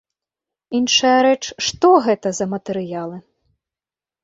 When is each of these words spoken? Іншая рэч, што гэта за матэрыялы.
Іншая 0.79 1.17
рэч, 1.25 1.43
што 1.67 1.87
гэта 2.07 2.27
за 2.39 2.45
матэрыялы. 2.57 3.23